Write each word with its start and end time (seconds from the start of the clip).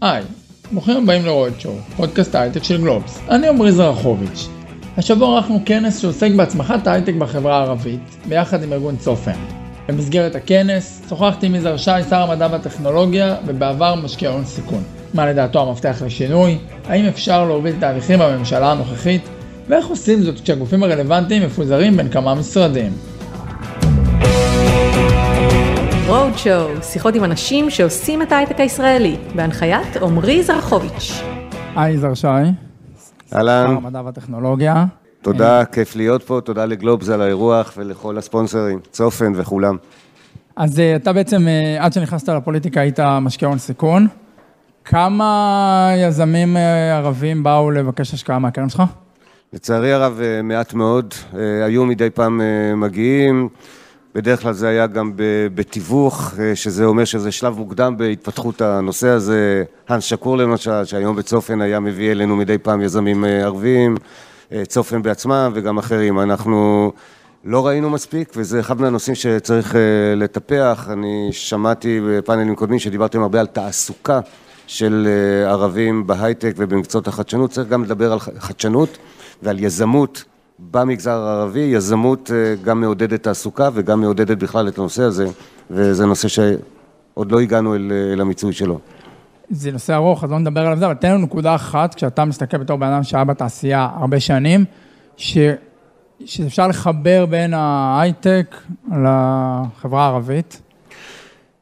היי, 0.00 0.22
ברוכים 0.72 0.96
הבאים 0.96 1.24
לרוד 1.24 1.52
שואו, 1.58 1.74
פודקאסט 1.96 2.34
ההייטק 2.34 2.64
של 2.64 2.80
גלובס. 2.80 3.20
אני 3.28 3.48
עמרי 3.48 3.72
זרחוביץ'. 3.72 4.48
השבוע 4.96 5.36
ערכנו 5.36 5.60
כנס 5.66 5.98
שעוסק 5.98 6.30
בהצמחת 6.36 6.86
ההייטק 6.86 7.14
בחברה 7.14 7.58
הערבית, 7.58 8.16
ביחד 8.28 8.62
עם 8.62 8.72
ארגון 8.72 8.96
צופן. 8.96 9.32
במסגרת 9.88 10.34
הכנס, 10.34 11.02
שוחחתי 11.08 11.46
עם 11.46 11.54
יזהר 11.54 11.76
שי, 11.76 11.90
שר 12.10 12.16
המדע 12.16 12.48
והטכנולוגיה, 12.50 13.36
ובעבר 13.46 13.94
משקיע 13.94 14.30
הון 14.30 14.44
סיכון. 14.44 14.82
מה 15.14 15.26
לדעתו 15.26 15.68
המפתח 15.68 16.02
לשינוי, 16.06 16.58
האם 16.84 17.04
אפשר 17.04 17.44
להוביל 17.44 17.76
תהליכים 17.80 18.18
בממשלה 18.18 18.72
הנוכחית, 18.72 19.22
ואיך 19.68 19.86
עושים 19.86 20.22
זאת 20.22 20.40
כשהגופים 20.40 20.82
הרלוונטיים 20.82 21.42
מפוזרים 21.42 21.96
בין 21.96 22.08
כמה 22.08 22.34
משרדים. 22.34 22.92
רודשואו, 26.08 26.82
שיחות 26.82 27.14
עם 27.14 27.24
אנשים 27.24 27.70
שעושים 27.70 28.22
את 28.22 28.32
ההייטק 28.32 28.60
הישראלי, 28.60 29.16
בהנחיית 29.34 29.96
עמרי 29.96 30.42
זרחוביץ'. 30.42 31.12
היי 31.76 31.94
יזהר 31.94 32.14
שי, 32.14 32.26
שר 33.30 33.36
אהלן, 33.36 33.76
המדע 33.76 34.02
והטכנולוגיה. 34.04 34.84
תודה, 35.22 35.64
כיף 35.64 35.96
להיות 35.96 36.22
פה, 36.22 36.40
תודה 36.44 36.64
לגלובס 36.64 37.08
על 37.08 37.22
האירוח 37.22 37.72
ולכל 37.76 38.18
הספונסרים, 38.18 38.80
צופן 38.90 39.32
וכולם. 39.36 39.76
אז 40.56 40.80
אה, 40.80 40.96
אתה 40.96 41.12
בעצם, 41.12 41.48
אה, 41.48 41.84
עד 41.84 41.92
שנכנסת 41.92 42.28
לפוליטיקה 42.28 42.80
היית 42.80 43.00
משקיע 43.00 43.48
הון 43.48 43.58
סיכון. 43.58 44.06
כמה 44.84 45.90
יזמים 45.96 46.56
אה, 46.56 46.96
ערבים 46.96 47.42
באו 47.42 47.70
לבקש 47.70 48.14
השקעה 48.14 48.38
מהקרן 48.38 48.68
שלך? 48.68 48.82
לצערי 49.52 49.92
הרב, 49.92 50.20
מעט 50.42 50.74
מאוד, 50.74 51.14
היו 51.64 51.84
מדי 51.84 52.10
פעם 52.10 52.40
מגיעים, 52.76 53.48
בדרך 54.16 54.42
כלל 54.42 54.52
זה 54.52 54.68
היה 54.68 54.86
גם 54.86 55.12
בתיווך, 55.54 56.34
אה, 56.38 56.56
שזה 56.56 56.84
אומר 56.84 57.04
שזה 57.04 57.32
שלב 57.32 57.58
מוקדם 57.58 57.96
בהתפתחות 57.96 58.60
הנושא 58.62 59.08
הזה. 59.08 59.64
האנס 59.88 60.04
שקור 60.04 60.38
למשל, 60.38 60.84
שהיום 60.84 61.16
בצופן 61.16 61.60
היה 61.60 61.80
מביא 61.80 62.10
אלינו 62.10 62.36
מדי 62.36 62.58
פעם 62.58 62.82
יזמים 62.82 63.24
אה, 63.24 63.44
ערבים, 63.44 63.96
אה, 64.52 64.64
צופן 64.64 65.02
בעצמם 65.02 65.52
וגם 65.54 65.78
אחרים. 65.78 66.20
אנחנו 66.20 66.92
לא 67.44 67.66
ראינו 67.66 67.90
מספיק, 67.90 68.32
וזה 68.36 68.60
אחד 68.60 68.80
מהנושאים 68.80 69.14
שצריך 69.14 69.74
לטפח. 70.16 70.88
אני 70.92 71.28
שמעתי 71.32 72.00
בפאנלים 72.08 72.54
קודמים 72.54 72.78
שדיברתם 72.78 73.22
הרבה 73.22 73.40
על 73.40 73.46
תעסוקה 73.46 74.20
של 74.66 75.08
ערבים 75.46 76.06
בהייטק 76.06 76.54
ובמקצועות 76.56 77.08
החדשנות. 77.08 77.50
צריך 77.50 77.68
גם 77.68 77.84
לדבר 77.84 78.12
על 78.12 78.18
חדשנות 78.18 78.98
ועל 79.42 79.64
יזמות 79.64 80.24
במגזר 80.58 81.18
הערבי. 81.20 81.60
יזמות 81.60 82.30
אה, 82.34 82.54
גם 82.64 82.80
מעודדת 82.80 83.22
תעסוקה 83.22 83.68
וגם 83.74 84.00
מעודדת 84.00 84.38
בכלל 84.38 84.68
את 84.68 84.78
הנושא 84.78 85.02
הזה, 85.02 85.26
וזה 85.70 86.06
נושא 86.06 86.28
שעוד 86.28 87.32
לא 87.32 87.40
הגענו 87.40 87.74
אל, 87.74 87.92
אה, 87.92 88.12
אל 88.12 88.20
המיצוי 88.20 88.52
שלו. 88.52 88.78
זה 89.50 89.72
נושא 89.72 89.94
ארוך, 89.94 90.24
אז 90.24 90.30
לא 90.30 90.38
נדבר 90.38 90.60
עליו 90.60 90.78
זה, 90.78 90.86
אבל 90.86 90.94
תן 90.94 91.10
לנו 91.10 91.24
נקודה 91.26 91.54
אחת, 91.54 91.94
כשאתה 91.94 92.24
מסתכל 92.24 92.56
בתור 92.56 92.76
בן 92.76 92.86
אדם 92.86 93.02
שהיה 93.02 93.24
בתעשייה 93.24 93.88
הרבה 93.96 94.20
שנים, 94.20 94.64
ש... 95.16 95.38
שאפשר 96.24 96.68
לחבר 96.68 97.26
בין 97.26 97.54
ההייטק 97.54 98.56
לחברה 98.88 100.04
הערבית. 100.04 100.62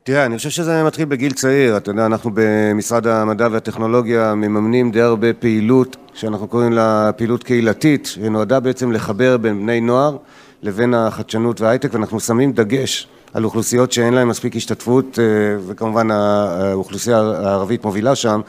תראה, 0.06 0.26
אני 0.26 0.36
חושב 0.36 0.50
שזה 0.50 0.84
מתחיל 0.84 1.04
בגיל 1.04 1.32
צעיר. 1.32 1.76
אתה 1.76 1.90
יודע, 1.90 2.06
אנחנו 2.06 2.30
במשרד 2.34 3.06
המדע 3.06 3.48
והטכנולוגיה 3.50 4.34
מממנים 4.34 4.90
די 4.90 5.00
הרבה 5.00 5.32
פעילות, 5.32 5.96
שאנחנו 6.14 6.48
קוראים 6.48 6.72
לה 6.72 7.10
פעילות 7.16 7.42
קהילתית, 7.42 8.06
שנועדה 8.06 8.60
בעצם 8.60 8.92
לחבר 8.92 9.36
בין 9.36 9.62
בני 9.62 9.80
נוער 9.80 10.16
לבין 10.62 10.94
החדשנות 10.94 11.60
וההייטק, 11.60 11.94
ואנחנו 11.94 12.20
שמים 12.20 12.52
דגש 12.52 13.08
על 13.34 13.44
אוכלוסיות 13.44 13.92
שאין 13.92 14.14
להן 14.14 14.28
מספיק 14.28 14.56
השתתפות, 14.56 15.18
אה, 15.18 15.24
וכמובן 15.66 16.10
האוכלוסייה 16.10 17.18
הערבית 17.18 17.84
מובילה 17.84 18.14
שם. 18.14 18.40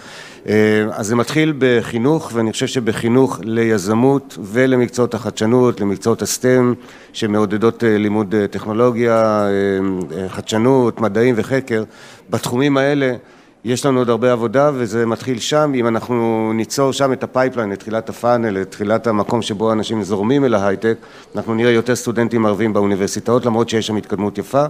אה, 0.47 0.83
אז 0.91 1.07
זה 1.07 1.15
מתחיל 1.15 1.53
בחינוך, 1.57 2.31
ואני 2.33 2.51
חושב 2.51 2.67
שבחינוך 2.67 3.39
ליזמות 3.43 4.37
ולמקצועות 4.41 5.13
החדשנות, 5.13 5.81
למקצועות 5.81 6.21
ה 6.21 6.30
STEM, 6.30 6.73
שמעודדות 7.13 7.83
אה, 7.83 7.97
לימוד 7.97 8.35
טכנולוגיה, 8.51 9.47
חדשנות, 10.27 11.01
מדעים 11.01 11.35
וחקר. 11.37 11.83
בתחומים 12.29 12.77
האלה 12.77 13.13
יש 13.65 13.85
לנו 13.85 13.99
עוד 13.99 14.09
הרבה 14.09 14.31
עבודה, 14.31 14.71
וזה 14.73 15.05
מתחיל 15.05 15.39
שם. 15.39 15.71
אם 15.75 15.87
אנחנו 15.87 16.51
ניצור 16.53 16.93
שם 16.93 17.13
את 17.13 17.23
ה 17.23 17.28
pipeline, 17.28 17.73
את 17.73 17.79
תחילת 17.79 18.09
ה 18.09 18.16
funnel, 18.16 18.61
את 18.61 18.71
תחילת 18.71 19.07
המקום 19.07 19.41
שבו 19.41 19.71
אנשים 19.71 20.03
זורמים 20.03 20.45
אל 20.45 20.53
ההייטק, 20.53 20.97
אנחנו 21.35 21.53
נראה 21.53 21.71
יותר 21.71 21.95
סטודנטים 21.95 22.45
ערבים 22.45 22.73
באוניברסיטאות, 22.73 23.45
למרות 23.45 23.69
שיש 23.69 23.87
שם 23.87 23.95
התקדמות 23.95 24.37
יפה, 24.37 24.65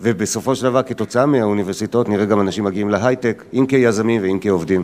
ובסופו 0.00 0.54
של 0.54 0.62
דבר, 0.62 0.82
כתוצאה 0.82 1.26
מהאוניברסיטאות, 1.26 2.08
נראה 2.08 2.24
גם 2.24 2.40
אנשים 2.40 2.64
מגיעים 2.64 2.90
להייטק, 2.90 3.44
אם 3.52 3.66
כיזמים 3.68 4.22
ואם 4.22 4.38
כעובדים. 4.40 4.82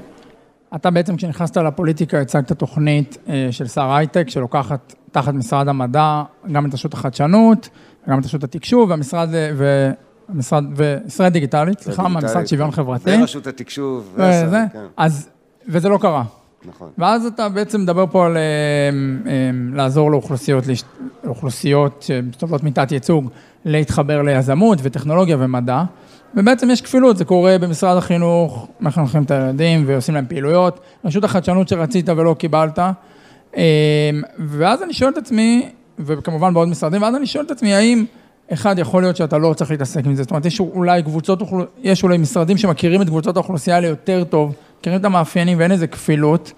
אתה 0.74 0.90
בעצם 0.90 1.16
כשנכנסת 1.16 1.56
לפוליטיקה 1.56 2.20
הצגת 2.20 2.52
תוכנית 2.52 3.18
אה, 3.28 3.48
של 3.50 3.66
שר 3.66 3.92
הייטק 3.92 4.28
שלוקחת 4.28 4.94
תחת 5.12 5.34
משרד 5.34 5.68
המדע 5.68 6.22
גם 6.52 6.66
את 6.66 6.74
רשות 6.74 6.94
החדשנות, 6.94 7.68
גם 8.08 8.18
את 8.18 8.24
רשות 8.24 8.44
התקשוב 8.44 8.90
והמשרד, 8.90 9.34
אה, 9.34 9.90
והמשרד, 10.28 10.64
וישראל 10.76 11.28
דיגיטלית, 11.28 11.80
סליחה, 11.80 12.02
מהמשרד 12.02 12.46
שוויון 12.46 12.70
כן. 12.70 12.76
חברתי. 12.76 13.20
ורשות 13.20 13.46
התקשוב, 13.46 14.10
וזה, 14.14 14.22
והשר, 14.22 14.72
כן, 14.72 14.78
אז, 14.96 15.28
וזה 15.68 15.88
לא 15.88 15.98
קרה. 15.98 16.24
נכון. 16.64 16.90
ואז 16.98 17.26
אתה 17.26 17.48
בעצם 17.48 17.80
מדבר 17.80 18.04
פה 18.10 18.26
על 18.26 18.36
אה, 18.36 18.42
אה, 19.30 19.50
לעזור 19.72 20.10
לאוכלוסיות, 20.10 20.64
לאוכלוסיות 21.24 22.06
שסובלות 22.36 22.62
מתת 22.62 22.92
ייצוג, 22.92 23.30
להתחבר 23.64 24.22
ליזמות 24.22 24.78
וטכנולוגיה 24.82 25.36
ומדע. 25.40 25.82
ובעצם 26.34 26.70
יש 26.70 26.82
כפילות, 26.82 27.16
זה 27.16 27.24
קורה 27.24 27.58
במשרד 27.58 27.96
החינוך, 27.96 28.68
מחנכים 28.80 29.22
את 29.22 29.30
הילדים 29.30 29.84
ועושים 29.86 30.14
להם 30.14 30.26
פעילויות, 30.28 30.80
רשות 31.04 31.24
החדשנות 31.24 31.68
שרצית 31.68 32.08
ולא 32.08 32.34
קיבלת. 32.38 32.78
אה, 33.56 34.10
ואז 34.38 34.82
אני 34.82 34.92
שואל 34.92 35.10
את 35.10 35.16
עצמי, 35.16 35.68
וכמובן 35.98 36.54
בעוד 36.54 36.68
משרדים, 36.68 37.02
ואז 37.02 37.14
אני 37.14 37.26
שואל 37.26 37.44
את 37.44 37.50
עצמי, 37.50 37.74
האם 37.74 38.04
אחד, 38.52 38.78
יכול 38.78 39.02
להיות 39.02 39.16
שאתה 39.16 39.38
לא 39.38 39.54
צריך 39.54 39.70
להתעסק 39.70 40.06
עם 40.06 40.14
זה, 40.14 40.22
זאת 40.22 40.30
אומרת, 40.30 40.46
יש 40.46 40.60
אולי 40.60 41.02
קבוצות, 41.02 41.42
יש 41.82 42.02
אולי 42.02 42.18
משרדים 42.18 42.56
שמכירים 42.56 43.02
את 43.02 43.06
קבוצות 43.06 43.36
האוכלוסייה 43.36 43.76
האלה 43.76 43.86
יותר 43.86 44.24
טוב, 44.24 44.54
מכירים 44.80 45.00
את 45.00 45.04
המאפיינים 45.04 45.58
ואין 45.58 45.72
איזה 45.72 45.86
כפילות, 45.86 46.52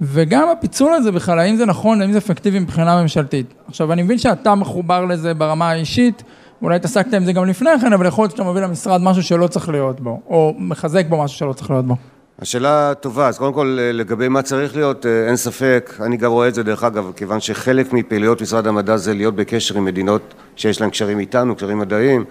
וגם 0.00 0.48
הפיצול 0.48 0.92
הזה 0.92 1.12
בכלל, 1.12 1.38
האם 1.38 1.56
זה 1.56 1.66
נכון, 1.66 2.02
האם 2.02 2.12
זה 2.12 2.18
אפקטיבי 2.18 2.58
מבחינה 2.58 3.02
ממשלתית. 3.02 3.54
עכשיו, 3.68 3.92
אני 3.92 4.02
מבין 4.02 4.18
שאתה 4.18 4.54
מחובר 4.54 5.04
לזה 5.04 5.34
ברמה 5.34 5.70
האישית, 5.70 6.22
אולי 6.62 6.76
התעסקת 6.76 7.14
עם 7.14 7.24
זה 7.24 7.32
גם 7.32 7.46
לפני 7.46 7.70
כן, 7.80 7.92
אבל 7.92 8.06
יכול 8.06 8.22
להיות 8.22 8.30
שאתה 8.30 8.44
מביא 8.44 8.60
למשרד 8.60 9.02
משהו 9.02 9.22
שלא 9.22 9.46
צריך 9.46 9.68
להיות 9.68 10.00
בו, 10.00 10.20
או 10.26 10.54
מחזק 10.58 11.06
בו 11.08 11.22
משהו 11.22 11.38
שלא 11.38 11.52
צריך 11.52 11.70
להיות 11.70 11.86
בו. 11.86 11.96
השאלה 12.42 12.92
טובה, 13.00 13.28
אז 13.28 13.38
קודם 13.38 13.52
כל 13.52 13.78
לגבי 13.92 14.28
מה 14.28 14.42
צריך 14.42 14.76
להיות, 14.76 15.06
אה, 15.06 15.26
אין 15.28 15.36
ספק, 15.36 15.94
אני 16.00 16.16
גם 16.16 16.30
רואה 16.30 16.48
את 16.48 16.54
זה 16.54 16.62
דרך 16.62 16.84
אגב, 16.84 17.12
כיוון 17.16 17.40
שחלק 17.40 17.92
מפעילויות 17.92 18.42
משרד 18.42 18.66
המדע 18.66 18.96
זה 18.96 19.14
להיות 19.14 19.34
בקשר 19.34 19.78
עם 19.78 19.84
מדינות 19.84 20.34
שיש 20.56 20.80
להן 20.80 20.90
קשרים 20.90 21.18
איתנו, 21.18 21.56
קשרים 21.56 21.78
מדעיים, 21.78 22.24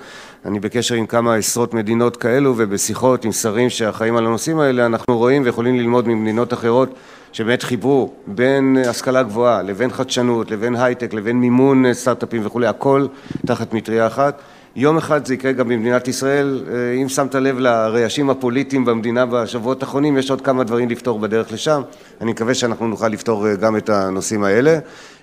אני 0.46 0.59
בקשר 0.59 0.96
עם 0.96 1.06
כמה 1.06 1.36
עשרות 1.36 1.74
מדינות 1.74 2.18
כאלו 2.18 2.53
ובשיחות 2.58 3.25
עם 3.25 3.31
שרים 3.31 3.70
שאחראים 3.70 4.16
על 4.16 4.25
הנושאים 4.25 4.59
האלה, 4.59 4.86
אנחנו 4.86 5.18
רואים 5.18 5.42
ויכולים 5.46 5.75
ללמוד 5.75 6.08
ממדינות 6.08 6.53
אחרות 6.53 6.94
שבאמת 7.31 7.64
חיברו 7.64 8.14
בין 8.28 8.78
השכלה 8.88 9.24
גבוהה 9.24 9.62
לבין 9.62 9.90
חדשנות, 9.90 10.52
לבין 10.52 10.76
הייטק, 10.76 11.14
לבין 11.14 11.40
מימון 11.40 11.86
אה, 11.86 11.94
סטארט-אפים 11.94 12.41
וכולי, 12.46 12.68
הכל 12.68 13.08
תחת 13.46 13.74
מטריה 13.74 14.08
אחת. 14.08 14.41
יום 14.79 14.97
אחד 14.97 15.25
זה 15.25 15.34
יקרה 15.34 15.51
גם 15.51 15.67
במדינת 15.69 16.07
ישראל, 16.07 16.63
אה, 16.72 17.01
אם 17.01 17.09
שמת 17.09 17.35
לב 17.35 17.59
לרעשים 17.59 18.29
הפוליטיים 18.29 18.85
במדינה 18.85 19.25
בשבועות 19.25 19.84
האחרונים, 19.84 20.17
יש 20.17 20.31
עוד 20.31 20.41
כמה 20.41 20.63
דברים 20.63 20.90
לפתור 20.90 21.19
בדרך 21.19 21.51
לשם, 21.51 21.81
אני 22.22 22.31
מקווה 22.31 22.53
שאנחנו 22.53 22.88
נוכל 22.88 23.07
לפתור 23.07 23.47
אה, 23.47 23.56
גם 23.56 23.78
את 23.78 23.90
הנושאים 23.90 24.44
האלה. 24.44 24.79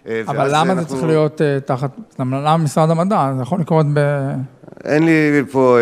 אה, 0.08 0.22
אבל 0.28 0.48
למה 0.48 0.64
זה 0.64 0.72
אנחנו- 0.72 0.86
צריך 0.86 1.04
להיות 1.04 1.40
תחת, 1.64 1.90
למה 2.18 2.56
משרד 2.56 2.90
המדע? 2.90 3.32
זה 3.36 3.42
יכול 3.42 3.60
לקרות 3.60 3.86
ב... 3.94 3.98
אין 4.84 5.04
לי 5.04 5.42
פה 5.50 5.78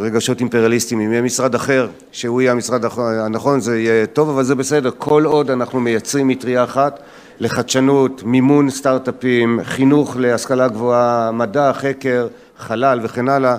רגשות 0.00 0.40
אימפריאליסטיים, 0.40 1.00
אם 1.00 1.12
יהיה 1.12 1.22
משרד 1.22 1.54
אחר, 1.54 1.88
שהוא 2.12 2.40
יהיה 2.42 2.52
המשרד 2.52 2.84
הנכון, 2.98 3.60
זה 3.60 3.78
יהיה 3.78 4.06
טוב, 4.06 4.28
אבל 4.28 4.42
זה 4.42 4.54
בסדר, 4.54 4.90
כל 4.98 5.24
עוד 5.24 5.50
אנחנו 5.50 5.80
מייצרים 5.80 6.28
מטריה 6.28 6.64
אחת 6.64 7.00
לחדשנות, 7.40 8.22
מימון 8.24 8.70
סטארט-אפים, 8.70 9.60
חינוך 9.64 10.16
להשכלה 10.16 10.68
גבוהה, 10.68 11.30
מדע, 11.32 11.72
חקר, 11.72 12.26
חלל 12.58 13.00
וכן 13.02 13.28
הלאה, 13.28 13.56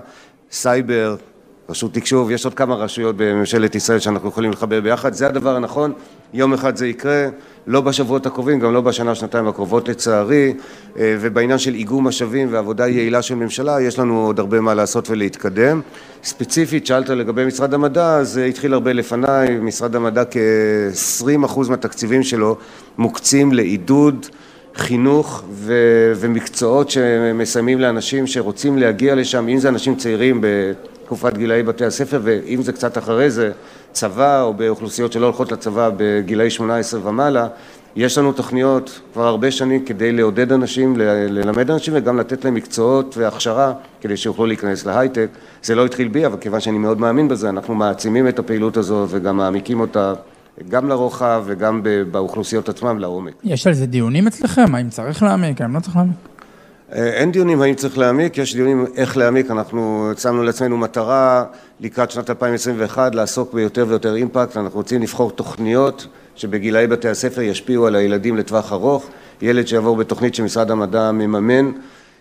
סייבר, 0.51 1.15
רשות 1.69 1.93
תקשוב, 1.93 2.31
יש 2.31 2.45
עוד 2.45 2.53
כמה 2.53 2.75
רשויות 2.75 3.17
בממשלת 3.17 3.75
ישראל 3.75 3.99
שאנחנו 3.99 4.29
יכולים 4.29 4.51
לחבר 4.51 4.81
ביחד, 4.81 5.13
זה 5.13 5.27
הדבר 5.27 5.55
הנכון, 5.55 5.93
יום 6.33 6.53
אחד 6.53 6.75
זה 6.75 6.87
יקרה, 6.87 7.27
לא 7.67 7.81
בשבועות 7.81 8.25
הקרובים, 8.25 8.59
גם 8.59 8.73
לא 8.73 8.81
בשנה, 8.81 9.15
שנתיים 9.15 9.47
הקרובות 9.47 9.89
לצערי, 9.89 10.53
אה, 10.97 11.15
ובעניין 11.19 11.59
של 11.59 11.73
איגום 11.73 12.07
משאבים 12.07 12.47
ועבודה 12.51 12.87
יעילה 12.87 13.21
של 13.21 13.35
ממשלה, 13.35 13.81
יש 13.81 13.99
לנו 13.99 14.25
עוד 14.25 14.39
הרבה 14.39 14.61
מה 14.61 14.73
לעשות 14.73 15.09
ולהתקדם. 15.09 15.81
ספציפית, 16.23 16.85
שאלת 16.85 17.09
לגבי 17.09 17.45
משרד 17.45 17.73
המדע, 17.73 18.23
זה 18.23 18.45
התחיל 18.45 18.73
הרבה 18.73 18.93
לפניי, 18.93 19.57
משרד 19.57 19.95
המדע 19.95 20.23
כ-20% 20.31 21.69
מהתקציבים 21.69 22.23
שלו 22.23 22.57
מוקצים 22.97 23.53
לעידוד 23.53 24.25
חינוך 24.75 25.43
ו- 25.51 26.13
ומקצועות 26.15 26.89
שמסיימים 26.89 27.79
לאנשים 27.79 28.27
שרוצים 28.27 28.77
להגיע 28.77 29.15
לשם, 29.15 29.47
אם 29.47 29.57
זה 29.57 29.69
אנשים 29.69 29.95
צעירים 29.95 30.41
בתקופת 30.41 31.37
גילאי 31.37 31.63
בתי 31.63 31.85
הספר, 31.85 32.19
ואם 32.23 32.61
זה 32.61 32.73
קצת 32.73 32.97
אחרי 32.97 33.29
זה, 33.29 33.51
בצבא 33.95 34.41
או 34.41 34.53
באוכלוסיות 34.53 35.11
שלא 35.11 35.25
הולכות 35.25 35.51
לצבא 35.51 35.89
בגילאי 35.97 36.49
18 36.49 37.09
ומעלה, 37.09 37.47
יש 37.95 38.17
לנו 38.17 38.33
תוכניות 38.33 38.99
כבר 39.13 39.27
הרבה 39.27 39.51
שנים 39.51 39.85
כדי 39.85 40.11
לעודד 40.11 40.51
אנשים, 40.51 40.93
ללמד 41.29 41.71
אנשים 41.71 41.93
וגם 41.97 42.19
לתת 42.19 42.45
להם 42.45 42.53
מקצועות 42.53 43.17
והכשרה 43.17 43.73
כדי 44.01 44.17
שיוכלו 44.17 44.45
להיכנס 44.45 44.85
להייטק. 44.85 45.27
זה 45.63 45.75
לא 45.75 45.85
התחיל 45.85 46.07
בי, 46.07 46.25
אבל 46.25 46.37
כיוון 46.37 46.59
שאני 46.59 46.77
מאוד 46.77 46.99
מאמין 46.99 47.27
בזה, 47.27 47.49
אנחנו 47.49 47.75
מעצימים 47.75 48.27
את 48.27 48.39
הפעילות 48.39 48.77
הזו 48.77 49.05
וגם 49.09 49.37
מעמיקים 49.37 49.79
אותה 49.79 50.13
גם 50.69 50.89
לרוחב 50.89 51.43
וגם 51.45 51.81
באוכלוסיות 52.11 52.69
עצמם 52.69 52.99
לעומק. 52.99 53.33
יש 53.43 53.67
על 53.67 53.73
זה 53.73 53.85
דיונים 53.85 54.27
אצלכם? 54.27 54.75
האם 54.75 54.89
צריך 54.89 55.23
להעמיק? 55.23 55.61
האם 55.61 55.75
לא 55.75 55.79
צריך 55.79 55.95
להעמיק? 55.95 56.15
אה, 56.93 57.09
אין 57.09 57.31
דיונים 57.31 57.61
האם 57.61 57.75
צריך 57.75 57.97
להעמיק, 57.97 58.37
יש 58.37 58.55
דיונים 58.55 58.85
איך 58.95 59.17
להעמיק, 59.17 59.51
אנחנו 59.51 60.11
הצמנו 60.11 60.43
לעצמנו 60.43 60.77
מטרה 60.77 61.43
לקראת 61.79 62.11
שנת 62.11 62.29
2021 62.29 63.15
לעסוק 63.15 63.53
ביותר 63.53 63.85
ויותר 63.87 64.15
אימפקט, 64.15 64.57
אנחנו 64.57 64.77
רוצים 64.79 65.01
לבחור 65.01 65.31
תוכניות 65.31 66.07
שבגילאי 66.35 66.87
בתי 66.87 67.09
הספר 67.09 67.41
ישפיעו 67.41 67.87
על 67.87 67.95
הילדים 67.95 68.37
לטווח 68.37 68.71
ארוך, 68.73 69.09
ילד 69.41 69.67
שיעבור 69.67 69.95
בתוכנית 69.95 70.35
שמשרד 70.35 70.71
המדע 70.71 71.11
מממן 71.11 71.71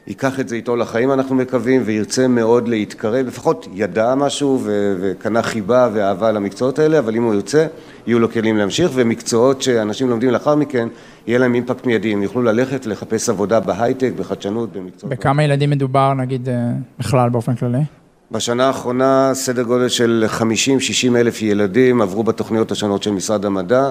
ייקח 0.07 0.41
את 0.41 0.49
זה 0.49 0.57
איתו 0.57 0.77
לחיים 0.77 1.13
אנחנו 1.13 1.35
מקווים 1.35 1.83
וירצה 1.85 2.29
מאוד 2.29 2.69
להתקרב, 2.69 3.27
לפחות 3.27 3.69
ידע 3.75 4.15
משהו 4.15 4.63
וקנה 5.01 5.43
חיבה 5.43 5.89
ואהבה 5.93 6.33
למקצועות 6.33 6.79
האלה, 6.79 6.99
אבל 6.99 7.17
אם 7.17 7.23
הוא 7.23 7.35
ירצה 7.35 7.67
יהיו 8.07 8.19
לו 8.19 8.31
כלים 8.31 8.57
להמשיך 8.57 8.91
ומקצועות 8.95 9.63
שאנשים 9.63 10.09
לומדים 10.09 10.31
לאחר 10.31 10.55
מכן 10.55 10.89
יהיה 11.27 11.39
להם 11.39 11.55
אימפקט 11.55 11.87
מיידי, 11.87 12.13
הם 12.13 12.23
יוכלו 12.23 12.43
ללכת 12.43 12.87
לחפש 12.87 13.29
עבודה 13.29 13.61
בהייטק, 13.61 14.13
בחדשנות, 14.17 14.73
במקצועות. 14.73 15.13
בכמה 15.13 15.45
ילדים 15.45 15.71
מדובר 15.71 16.15
נגיד 16.15 16.49
אה, 16.49 16.55
בכלל 16.99 17.31
באופן 17.31 17.55
כללי? 17.55 17.83
בשנה 18.31 18.67
האחרונה 18.67 19.31
סדר 19.35 19.63
גודל 19.63 19.89
של 19.89 20.25
50-60 20.39 21.17
אלף 21.17 21.43
ילדים 21.43 22.03
עברו 22.03 22.23
בתוכניות 22.25 22.73
השונות 22.73 23.03
של 23.03 23.11
משרד 23.11 23.45
המדע. 23.45 23.91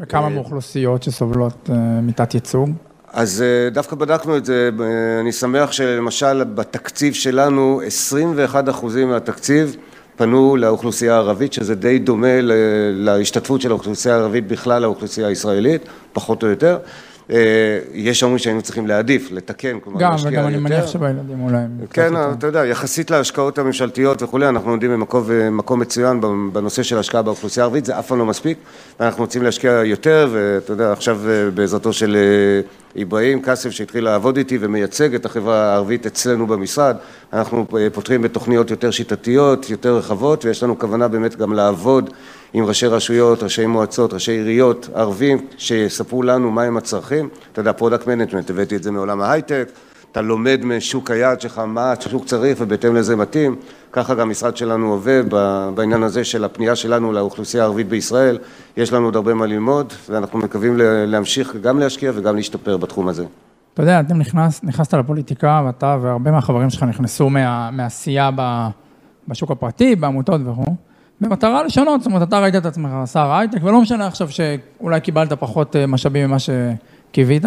וכמה 0.00 0.28
מאוכלוסיות 0.28 1.02
שסובלות 1.02 1.70
אה, 1.72 2.00
מתת 2.00 2.34
ייצוג? 2.34 2.70
אז 3.14 3.42
אה, 3.42 3.70
דווקא 3.70 3.96
בדקנו 3.96 4.36
את 4.36 4.44
זה, 4.44 4.70
אני 5.20 5.32
שמח 5.32 5.72
שלמשל 5.72 6.44
בתקציב 6.44 7.14
שלנו 7.14 7.80
21 7.86 8.68
אחוזים 8.68 9.08
מהתקציב 9.08 9.76
פנו 10.16 10.56
לאוכלוסייה 10.56 11.14
הערבית, 11.14 11.52
שזה 11.52 11.74
די 11.74 11.98
דומה 11.98 12.38
להשתתפות 12.92 13.60
של 13.60 13.70
האוכלוסייה 13.70 14.14
הערבית 14.14 14.46
בכלל 14.48 14.82
לאוכלוסייה 14.82 15.28
הישראלית, 15.28 15.82
פחות 16.12 16.42
או 16.42 16.48
יותר. 16.48 16.78
אה, 17.30 17.78
יש 17.92 18.22
אומרים 18.22 18.38
שהיינו 18.38 18.62
צריכים 18.62 18.86
להעדיף, 18.86 19.32
לתקן, 19.32 19.80
כלומר 19.80 20.00
גם, 20.00 20.12
להשקיע 20.12 20.30
יותר. 20.30 20.40
גם, 20.40 20.46
וגם 20.46 20.54
אני 20.54 20.62
מניח 20.62 20.86
שבילדים 20.86 21.40
אולי... 21.40 21.58
כן, 21.90 22.12
אתה 22.38 22.46
יודע, 22.46 22.66
יחסית 22.66 23.10
להשקעות 23.10 23.58
הממשלתיות 23.58 24.22
וכולי, 24.22 24.48
אנחנו 24.48 24.70
עומדים 24.70 24.90
במקום 25.28 25.80
מצוין 25.80 26.20
בנושא 26.52 26.82
של 26.82 26.98
השקעה 26.98 27.22
באוכלוסייה 27.22 27.64
הערבית, 27.64 27.84
זה 27.84 27.98
אף 27.98 28.06
פעם 28.06 28.18
לא 28.18 28.26
מספיק, 28.26 28.58
ואנחנו 29.00 29.22
רוצים 29.22 29.42
להשקיע 29.42 29.70
יותר, 29.84 30.28
ואתה 30.32 30.72
יודע, 30.72 30.92
עכשיו 30.92 31.20
אה, 31.28 31.50
בעזרתו 31.50 31.92
של 31.92 32.16
אה, 32.96 33.02
אברהים 33.02 33.42
קאסם 33.42 33.70
שהתחיל 33.70 34.04
לעבוד 34.04 34.36
איתי 34.36 34.58
ומייצג 34.60 35.14
את 35.14 35.26
החברה 35.26 35.72
הערבית 35.72 36.06
אצלנו 36.06 36.46
במשרד, 36.46 36.96
אנחנו 37.32 37.66
פותחים 37.92 38.22
בתוכניות 38.22 38.70
יותר 38.70 38.90
שיטתיות, 38.90 39.70
יותר 39.70 39.96
רחבות, 39.96 40.44
ויש 40.44 40.62
לנו 40.62 40.78
כוונה 40.78 41.08
באמת 41.08 41.36
גם 41.36 41.52
לעבוד 41.52 42.10
עם 42.52 42.64
ראשי 42.64 42.86
רשויות, 42.86 43.42
ראשי 43.42 43.66
מועצות, 43.66 44.12
ראשי 44.12 44.32
עיריות, 44.32 44.88
ערבים, 44.94 45.46
שיספרו 45.58 46.22
לנו 46.22 46.50
מהם 46.50 46.76
הצרכים. 46.76 47.28
אתה 47.52 47.60
יודע, 47.60 47.72
product 47.72 48.06
management, 48.06 48.50
הבאתי 48.50 48.76
את 48.76 48.82
זה 48.82 48.90
מעולם 48.90 49.20
ההייטק, 49.20 49.68
אתה 50.14 50.22
לומד 50.22 50.60
משוק 50.64 51.10
היעד 51.10 51.40
שלך 51.40 51.58
מה 51.58 51.92
השוק 51.92 52.24
צריך 52.24 52.58
ובהתאם 52.60 52.94
לזה 52.94 53.16
מתאים. 53.16 53.56
ככה 53.92 54.14
גם 54.14 54.20
המשרד 54.20 54.56
שלנו 54.56 54.92
עובד 54.92 55.24
בעניין 55.74 56.02
הזה 56.02 56.24
של 56.24 56.44
הפנייה 56.44 56.76
שלנו 56.76 57.12
לאוכלוסייה 57.12 57.62
הערבית 57.62 57.88
בישראל. 57.88 58.38
יש 58.76 58.92
לנו 58.92 59.04
עוד 59.04 59.16
הרבה 59.16 59.34
מה 59.34 59.46
ללמוד, 59.46 59.92
ואנחנו 60.10 60.38
מקווים 60.38 60.76
להמשיך 61.06 61.56
גם 61.56 61.78
להשקיע 61.78 62.12
וגם 62.14 62.36
להשתפר 62.36 62.76
בתחום 62.76 63.08
הזה. 63.08 63.24
אתה 63.74 63.82
יודע, 63.82 64.00
אתם 64.00 64.18
נכנס, 64.18 64.60
נכנסת 64.64 64.94
לפוליטיקה, 64.94 65.62
ואתה 65.66 65.96
והרבה 66.02 66.30
מהחברים 66.30 66.70
שלך 66.70 66.82
נכנסו 66.82 67.30
מה, 67.30 67.70
מעשייה 67.70 68.30
בשוק 69.28 69.50
הפרטי, 69.50 69.96
בעמותות 69.96 70.40
וכו'. 70.44 70.74
במטרה 71.20 71.62
לשנות, 71.62 72.00
זאת 72.00 72.06
אומרת, 72.06 72.28
אתה 72.28 72.40
ראית 72.40 72.56
את 72.56 72.66
עצמך 72.66 72.90
שר 73.12 73.32
הייטק, 73.32 73.58
ולא 73.62 73.80
משנה 73.80 74.06
עכשיו 74.06 74.28
שאולי 74.30 75.00
קיבלת 75.00 75.32
פחות 75.32 75.76
אה, 75.76 75.86
משאבים 75.86 76.28
ממה 76.28 76.36
שקיווית, 76.38 77.44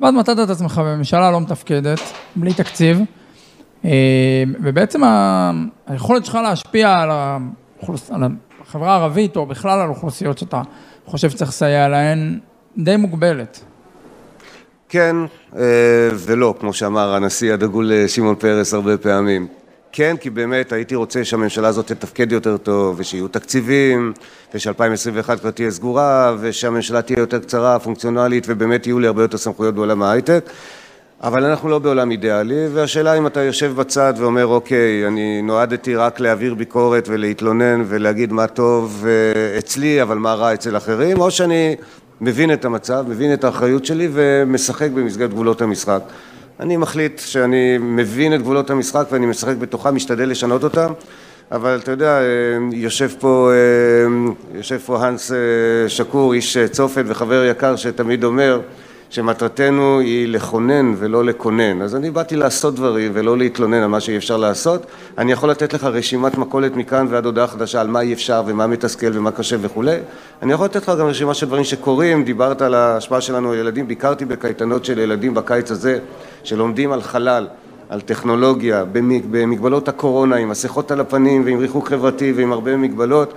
ואז 0.00 0.14
מצאת 0.14 0.38
את 0.38 0.50
עצמך 0.50 0.78
בממשלה 0.84 1.30
לא 1.30 1.40
מתפקדת, 1.40 2.00
בלי 2.36 2.54
תקציב, 2.54 3.00
אה, 3.84 3.90
ובעצם 4.62 5.00
היכולת 5.86 6.24
שלך 6.24 6.34
להשפיע 6.34 6.92
על, 6.92 7.08
האוכלוס... 7.10 8.10
על 8.10 8.22
החברה 8.60 8.92
הערבית, 8.92 9.36
או 9.36 9.46
בכלל 9.46 9.80
על 9.80 9.88
אוכלוסיות 9.88 10.38
שאתה 10.38 10.62
חושב 11.06 11.30
שצריך 11.30 11.50
לסייע 11.50 11.88
להן, 11.88 12.38
די 12.78 12.96
מוגבלת. 12.96 13.60
כן 14.88 15.16
אה, 15.56 16.08
ולא, 16.14 16.54
כמו 16.60 16.72
שאמר 16.72 17.14
הנשיא 17.14 17.52
הדגול 17.52 17.92
שמעון 18.06 18.34
פרס 18.34 18.74
הרבה 18.74 18.96
פעמים. 18.96 19.46
כן, 19.92 20.16
כי 20.20 20.30
באמת 20.30 20.72
הייתי 20.72 20.94
רוצה 20.94 21.24
שהממשלה 21.24 21.68
הזאת 21.68 21.86
תתפקד 21.86 22.32
יותר 22.32 22.56
טוב, 22.56 22.96
ושיהיו 22.98 23.28
תקציבים, 23.28 24.12
וש-2021 24.54 25.36
כבר 25.36 25.50
תהיה 25.50 25.70
סגורה, 25.70 26.36
ושהממשלה 26.40 27.02
תהיה 27.02 27.18
יותר 27.18 27.38
קצרה, 27.38 27.78
פונקציונלית, 27.78 28.44
ובאמת 28.48 28.86
יהיו 28.86 28.98
לי 28.98 29.06
הרבה 29.06 29.22
יותר 29.22 29.38
סמכויות 29.38 29.74
בעולם 29.74 30.02
ההייטק. 30.02 30.50
אבל 31.22 31.44
אנחנו 31.44 31.68
לא 31.68 31.78
בעולם 31.78 32.10
אידיאלי, 32.10 32.68
והשאלה 32.72 33.18
אם 33.18 33.26
אתה 33.26 33.40
יושב 33.40 33.72
בצד 33.76 34.14
ואומר, 34.16 34.46
אוקיי, 34.46 35.06
אני 35.06 35.42
נועדתי 35.42 35.96
רק 35.96 36.20
להעביר 36.20 36.54
ביקורת 36.54 37.08
ולהתלונן 37.08 37.84
ולהגיד 37.86 38.32
מה 38.32 38.46
טוב 38.46 39.04
אה, 39.06 39.58
אצלי, 39.58 40.02
אבל 40.02 40.18
מה 40.18 40.34
רע 40.34 40.54
אצל 40.54 40.76
אחרים, 40.76 41.20
או 41.20 41.30
שאני 41.30 41.76
מבין 42.20 42.52
את 42.52 42.64
המצב, 42.64 43.04
מבין 43.08 43.32
את 43.32 43.44
האחריות 43.44 43.84
שלי 43.84 44.08
ומשחק 44.12 44.90
במסגרת 44.90 45.30
גבולות 45.30 45.62
המשחק. 45.62 46.00
אני 46.60 46.76
מחליט 46.76 47.18
שאני 47.18 47.78
מבין 47.78 48.34
את 48.34 48.40
גבולות 48.40 48.70
המשחק 48.70 49.06
ואני 49.10 49.26
משחק 49.26 49.56
בתוכם, 49.56 49.94
משתדל 49.94 50.28
לשנות 50.28 50.64
אותם, 50.64 50.92
אבל 51.52 51.78
אתה 51.82 51.90
יודע, 51.90 52.20
אה, 52.20 52.24
יושב 52.72 53.10
פה, 53.20 53.50
אה, 53.52 54.56
יושב 54.58 54.78
פה 54.78 55.06
הנס 55.06 55.32
אה, 55.32 55.36
שקור, 55.88 56.34
איש 56.34 56.58
צופת 56.70 57.02
וחבר 57.06 57.44
יקר 57.44 57.76
שתמיד 57.76 58.24
אומר 58.24 58.60
שמטרתנו 59.10 60.00
היא 60.00 60.28
לכונן 60.28 60.94
ולא 60.98 61.24
לקונן. 61.24 61.82
אז 61.82 61.96
אני 61.96 62.10
באתי 62.10 62.36
לעשות 62.36 62.74
דברים 62.74 63.10
ולא 63.14 63.38
להתלונן 63.38 63.82
על 63.82 63.86
מה 63.86 64.00
שאי 64.00 64.16
אפשר 64.16 64.36
לעשות. 64.36 64.86
אני 65.18 65.32
יכול 65.32 65.50
לתת 65.50 65.72
לך 65.72 65.84
רשימת 65.84 66.38
מכולת 66.38 66.76
מכאן 66.76 67.06
ועד 67.10 67.26
הודעה 67.26 67.46
חדשה 67.46 67.80
על 67.80 67.86
מה 67.86 68.00
אי 68.00 68.12
אפשר 68.12 68.42
ומה 68.46 68.66
מתסכל 68.66 69.10
ומה 69.12 69.30
קשה 69.30 69.56
וכולי. 69.60 69.96
אני 70.42 70.52
יכול 70.52 70.66
לתת 70.66 70.82
לך 70.82 70.92
גם 70.98 71.06
רשימה 71.06 71.34
של 71.34 71.46
דברים 71.46 71.64
שקורים, 71.64 72.24
דיברת 72.24 72.62
על 72.62 72.74
ההשפעה 72.74 73.20
שלנו 73.20 73.52
על 73.52 73.58
ילדים, 73.58 73.88
ביקרתי 73.88 74.24
בקייטנות 74.24 74.84
של 74.84 74.98
ילדים 74.98 75.34
בקיץ 75.34 75.70
הזה 75.70 75.98
שלומדים 76.44 76.92
על 76.92 77.02
חלל, 77.02 77.46
על 77.88 78.00
טכנולוגיה, 78.00 78.84
במגבלות 79.30 79.88
הקורונה, 79.88 80.36
עם 80.36 80.48
מסכות 80.48 80.90
על 80.90 81.00
הפנים 81.00 81.42
ועם 81.44 81.58
ריחוק 81.58 81.88
חברתי 81.88 82.32
ועם 82.32 82.52
הרבה 82.52 82.76
מגבלות. 82.76 83.34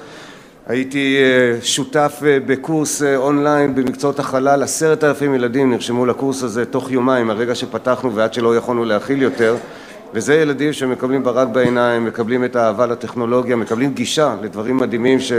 הייתי 0.68 1.18
אה, 1.18 1.62
שותף 1.62 2.22
אה, 2.25 2.38
בקורס 2.46 3.03
אה, 3.03 3.15
אונליין 3.15 3.75
במקצועות 3.75 4.20
החלל, 4.20 4.63
עשרת 4.63 5.03
אלפים 5.03 5.36
ילדים 5.36 5.72
נרשמו 5.72 6.06
לקורס 6.06 6.44
הזה 6.44 6.65
תוך 6.65 6.91
יומיים, 6.91 7.30
הרגע 7.30 7.56
שפתחנו 7.56 8.15
ועד 8.15 8.34
שלא 8.34 8.58
יכולנו 8.58 8.86
להכיל 8.86 9.22
יותר. 9.22 9.56
וזה 10.13 10.36
ילדים 10.36 10.74
שמקבלים 10.74 11.24
ברק 11.24 11.48
בעיניים, 11.48 12.06
מקבלים 12.06 12.46
את 12.46 12.56
האהבה 12.56 12.86
לטכנולוגיה, 12.86 13.56
מקבלים 13.56 13.94
גישה 13.94 14.36
לדברים 14.41 14.77
מדהימים 14.77 15.20
ש... 15.20 15.34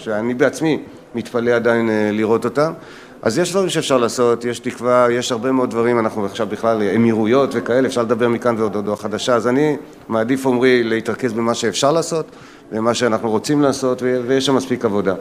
שאני 0.00 0.34
בעצמי 0.34 0.82
מתפלא 1.14 1.50
עדיין 1.50 1.90
לראות 2.12 2.44
אותם 2.44 2.72
אז 3.22 3.38
יש 3.38 3.50
דברים 3.50 3.68
שאפשר 3.68 3.98
לעשות, 3.98 4.44
יש 4.44 4.58
תקווה, 4.58 5.06
יש 5.10 5.32
הרבה 5.32 5.52
מאוד 5.52 5.70
דברים, 5.70 5.98
אנחנו 5.98 6.24
עכשיו 6.24 6.46
בכלל 6.46 6.82
אמירויות 6.96 7.50
וכאלה, 7.54 7.88
אפשר 7.88 8.02
לדבר 8.02 8.28
מכאן 8.28 8.54
ועוד 8.58 8.76
הודעה 8.76 8.96
חדשה, 8.96 9.34
אז 9.34 9.48
אני 9.48 9.76
מעדיף, 10.08 10.46
עמרי, 10.46 10.82
להתרכז 10.84 11.32
במה 11.32 11.54
שאפשר 11.54 11.92
לעשות, 11.92 12.30
ומה 12.72 12.94
שאנחנו 12.94 13.30
רוצים 13.30 13.62
לעשות, 13.62 14.02
ויש 14.02 14.46
שם 14.46 14.54
מספיק 14.54 14.84
עבודה. 14.84 15.14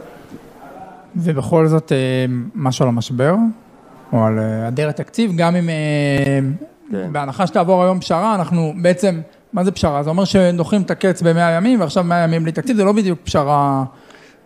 ובכל 1.16 1.68
זאת, 1.68 1.92
אה, 1.92 1.98
משהו 2.56 2.84
על 2.84 2.90
המשבר, 2.90 3.36
או 4.14 4.26
על 4.26 4.40
אה, 4.40 4.62
היעדר 4.62 4.90
התקציב, 4.90 5.32
גם 5.36 5.56
אם, 5.56 5.70
אה, 5.70 6.40
כן. 6.92 7.14
בהנחה 7.14 7.48
שתעבור 7.48 7.84
היום 7.84 8.00
פשרה, 8.00 8.36
אנחנו 8.36 8.74
בעצם, 8.82 9.20
מה 9.54 9.64
זה 9.64 9.72
פשרה? 9.72 10.04
זה 10.04 10.10
אומר 10.10 10.26
שדוחים 10.26 10.82
את 10.82 10.92
הקץ 10.92 11.22
במאה 11.22 11.52
ימים, 11.52 11.80
ועכשיו 11.80 12.04
מאה 12.04 12.24
ימים 12.24 12.44
בלי 12.44 12.52
תקציב, 12.52 12.78
זה 12.78 12.84
לא 12.84 12.92
בדיוק 12.92 13.20
פשרה... 13.24 13.84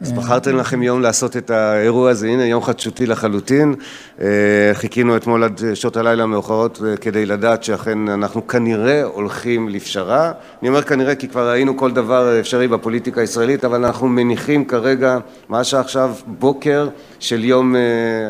אז 0.04 0.12
בחרתם 0.12 0.58
לכם 0.58 0.84
יום 0.84 1.02
לעשות 1.02 1.38
את 1.38 1.50
האירוע 1.52 2.10
הזה, 2.10 2.28
הנה 2.28 2.46
יום 2.46 2.64
חדשותי 2.64 3.06
לחלוטין. 3.06 3.76
אה, 4.22 4.28
חיכינו 4.74 5.18
אתמול 5.18 5.44
עד 5.44 5.62
שעות 5.74 5.98
הלילה 5.98 6.24
המאוחרות 6.24 6.82
אה, 6.86 6.98
כדי 6.98 7.26
לדעת 7.26 7.64
שאכן 7.64 8.10
אנחנו 8.10 8.48
כנראה 8.48 9.04
הולכים 9.04 9.70
לפשרה. 9.70 10.32
אני 10.62 10.70
אומר 10.70 10.82
כנראה 10.82 11.16
כי 11.16 11.28
כבר 11.28 11.50
ראינו 11.50 11.78
כל 11.78 11.92
דבר 11.92 12.40
אפשרי 12.40 12.68
בפוליטיקה 12.68 13.22
הישראלית, 13.22 13.66
אבל 13.66 13.86
אנחנו 13.86 14.08
מניחים 14.08 14.66
כרגע, 14.66 15.18
מה 15.50 15.64
שעכשיו 15.64 16.16
בוקר 16.28 16.88
של 17.20 17.44
יום, 17.44 17.76
אה, 17.76 17.82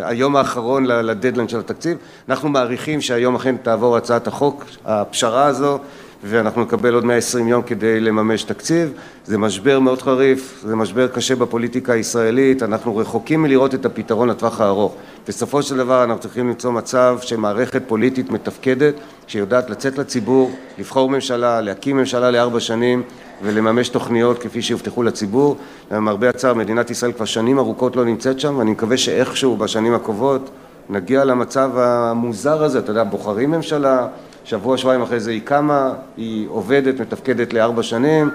היום 0.04 0.36
האחרון 0.36 0.86
לדדליין 0.86 1.48
של 1.48 1.60
התקציב. 1.60 1.98
אנחנו 2.30 2.50
מעריכים 2.50 3.02
שהיום 3.02 3.36
אכן 3.36 3.56
תעבור 3.58 3.98
הצעת 3.98 4.28
החוק, 4.28 4.66
הפשרה 4.86 5.46
הזו. 5.46 5.80
ואנחנו 6.24 6.62
נקבל 6.62 6.94
עוד 6.94 7.06
120 7.06 7.48
יום 7.48 7.62
כדי 7.62 8.00
לממש 8.00 8.44
תקציב. 8.44 8.94
זה 9.26 9.38
משבר 9.38 9.80
מאוד 9.80 10.02
חריף, 10.02 10.64
זה 10.66 10.76
משבר 10.76 11.08
קשה 11.08 11.36
בפוליטיקה 11.36 11.94
הישראלית, 11.94 12.64
אנחנו 12.64 12.98
רחוקים 12.98 13.42
מלראות 13.42 13.76
את 13.76 13.86
הפתרון 13.86 14.30
לטווח 14.30 14.62
הארוך. 14.62 14.96
בסופו 15.28 15.64
של 15.64 15.78
דבר 15.78 16.04
אנחנו 16.04 16.22
צריכים 16.22 16.48
למצוא 16.48 16.72
מצב 16.72 17.18
שמערכת 17.22 17.82
פוליטית 17.88 18.32
מתפקדת, 18.32 18.94
שיודעת 19.28 19.70
לצאת 19.70 19.98
לציבור, 19.98 20.52
לבחור 20.80 21.10
ממשלה, 21.10 21.62
להקים 21.62 21.98
ממשלה 21.98 22.32
לארבע 22.32 22.60
שנים 22.60 23.04
ולממש 23.44 23.90
תוכניות 23.90 24.40
כפי 24.40 24.62
שהובטחו 24.62 25.04
לציבור. 25.04 25.58
למרבה 25.92 26.30
הצער 26.30 26.54
מדינת 26.54 26.92
ישראל 26.92 27.12
כבר 27.12 27.26
שנים 27.26 27.60
ארוכות 27.60 27.96
לא 27.96 28.06
נמצאת 28.06 28.40
שם 28.40 28.56
ואני 28.58 28.72
מקווה 28.72 28.98
שאיכשהו 28.98 29.58
בשנים 29.58 29.94
הקרובות 29.94 30.50
נגיע 30.90 31.26
למצב 31.26 31.78
המוזר 31.78 32.64
הזה, 32.64 32.80
אתה 32.80 32.92
יודע, 32.92 33.04
בוחרים 33.04 33.52
ממשלה, 33.52 34.08
שבוע 34.44 34.78
שבועיים 34.78 35.02
אחרי 35.02 35.20
זה 35.20 35.32
היא 35.32 35.42
קמה, 35.44 35.94
היא 36.18 36.48
עובדת, 36.50 37.00
מתפקדת 37.00 37.54
לארבע 37.54 37.84
שנים 37.84 38.30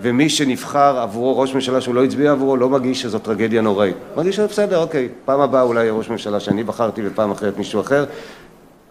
ומי 0.00 0.28
שנבחר 0.28 0.98
עבורו 0.98 1.38
ראש 1.38 1.54
ממשלה 1.54 1.80
שהוא 1.80 1.94
לא 1.94 2.04
הצביע 2.04 2.32
עבורו 2.32 2.56
לא 2.56 2.68
מרגיש 2.68 3.02
שזו 3.02 3.18
טרגדיה 3.18 3.62
נוראית. 3.62 3.96
מרגיש 4.16 4.36
שבסדר, 4.36 4.78
אוקיי, 4.78 5.08
פעם 5.24 5.40
הבאה 5.40 5.62
אולי 5.62 5.80
יהיה 5.80 5.92
ראש 5.92 6.10
ממשלה 6.10 6.40
שאני 6.40 6.64
בחרתי 6.64 7.02
ופעם 7.06 7.30
אחרת 7.30 7.58
מישהו 7.58 7.80
אחר. 7.80 8.04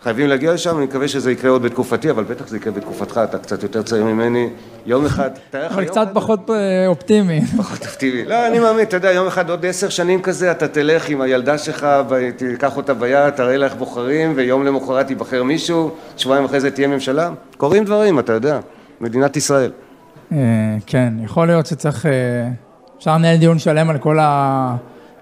חייבים 0.06 0.28
להגיע 0.28 0.54
לשם, 0.54 0.78
אני 0.78 0.86
מקווה 0.86 1.08
שזה 1.08 1.32
יקרה 1.32 1.52
עוד 1.52 1.62
בתקופתי, 1.62 2.10
אבל 2.10 2.24
בטח 2.24 2.48
זה 2.48 2.58
יקרה 2.58 2.74
בתקופתך, 2.74 3.22
אתה 3.24 3.38
קצת 3.38 3.64
יותר 3.64 3.82
צעיר 3.82 4.04
ממני. 4.04 4.50
יום 4.86 5.06
אחד, 5.06 5.30
תאר 5.50 5.66
לך 5.66 5.72
אבל 5.72 5.86
קצת 5.86 6.08
פחות 6.14 6.50
אה, 6.50 6.88
אופטימי. 6.88 7.42
פחות 7.58 7.82
אופטימי. 7.82 8.26
לא, 8.26 8.48
אני 8.48 8.60
מאמין, 8.60 8.84
אתה 8.84 8.98
יודע, 8.98 9.12
יום 9.12 9.28
אחד, 9.28 9.50
עוד 9.50 9.66
עשר 9.66 9.90
שנים 9.90 10.22
כזה, 10.22 10.52
אתה 10.52 10.68
תלך 10.68 11.10
עם 11.10 11.22
הילדה 11.22 11.58
שלך, 11.58 11.88
תיקח 12.38 12.78
אותה 12.78 12.94
ביד, 12.94 13.30
תראה 13.30 13.58
לה 13.58 13.66
איך 13.66 13.76
בוחרים, 13.76 14.34
ויום 14.36 14.66
למחרת 14.66 15.10
ייבחר 15.10 15.44
מישהו, 15.44 15.92
שבועיים 16.18 16.46
אחרי 16.46 16.60
זה 16.60 16.72
תהיה 16.72 16.88
ממשלה. 16.88 17.30
קורים 17.58 17.84
דברים, 17.84 18.20
אתה 18.20 18.34
יודע, 18.34 18.60
מדינת 19.02 19.38
ישראל. 19.38 19.72
אה, 20.32 20.38
כן, 20.86 21.14
יכול 21.24 21.48
להיות 21.48 21.66
שצריך, 21.66 22.06
אה, 22.06 22.12
אפשר 22.98 23.18
לנהל 23.18 23.38
דיון 23.38 23.60
שלם 23.60 23.90
על 23.90 23.98
כל 23.98 24.20
ה... 24.20 24.76